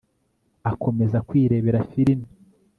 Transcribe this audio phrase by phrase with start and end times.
[0.71, 2.19] akomeza kwirebera film